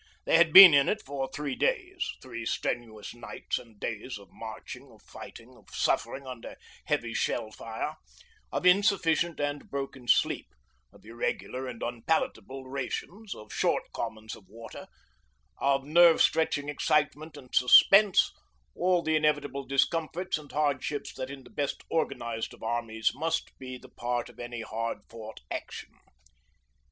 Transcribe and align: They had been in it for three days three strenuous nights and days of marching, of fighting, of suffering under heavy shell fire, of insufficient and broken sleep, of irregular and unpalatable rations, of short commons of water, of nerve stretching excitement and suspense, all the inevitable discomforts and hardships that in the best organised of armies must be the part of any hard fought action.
They 0.25 0.35
had 0.35 0.51
been 0.51 0.73
in 0.73 0.89
it 0.89 1.03
for 1.03 1.29
three 1.31 1.53
days 1.55 2.03
three 2.23 2.43
strenuous 2.43 3.13
nights 3.13 3.59
and 3.59 3.79
days 3.79 4.17
of 4.17 4.31
marching, 4.31 4.91
of 4.91 5.03
fighting, 5.03 5.55
of 5.55 5.69
suffering 5.69 6.25
under 6.25 6.55
heavy 6.85 7.13
shell 7.13 7.51
fire, 7.51 7.93
of 8.51 8.65
insufficient 8.65 9.39
and 9.39 9.69
broken 9.69 10.07
sleep, 10.07 10.47
of 10.91 11.05
irregular 11.05 11.67
and 11.67 11.83
unpalatable 11.83 12.65
rations, 12.67 13.35
of 13.35 13.53
short 13.53 13.83
commons 13.93 14.35
of 14.35 14.47
water, 14.49 14.87
of 15.59 15.83
nerve 15.83 16.19
stretching 16.19 16.67
excitement 16.67 17.37
and 17.37 17.53
suspense, 17.53 18.31
all 18.73 19.03
the 19.03 19.15
inevitable 19.15 19.65
discomforts 19.65 20.39
and 20.39 20.51
hardships 20.51 21.13
that 21.13 21.29
in 21.29 21.43
the 21.43 21.51
best 21.51 21.83
organised 21.91 22.55
of 22.55 22.63
armies 22.63 23.11
must 23.13 23.51
be 23.59 23.77
the 23.77 23.87
part 23.87 24.29
of 24.29 24.39
any 24.39 24.61
hard 24.61 24.97
fought 25.07 25.41
action. 25.51 25.91